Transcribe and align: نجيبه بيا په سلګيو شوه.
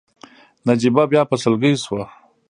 نجيبه 0.67 1.03
بيا 1.11 1.21
په 1.29 1.35
سلګيو 1.43 1.81
شوه. 1.85 2.03